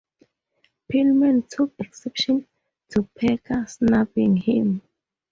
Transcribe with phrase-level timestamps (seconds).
[0.91, 2.47] Pillman took exception
[2.89, 4.81] to Parker snubbing him.